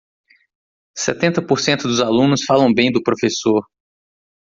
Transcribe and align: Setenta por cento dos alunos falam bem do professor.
Setenta 0.97 1.43
por 1.45 1.59
cento 1.59 1.87
dos 1.87 2.01
alunos 2.01 2.43
falam 2.43 2.73
bem 2.73 2.91
do 2.91 3.03
professor. 3.03 3.63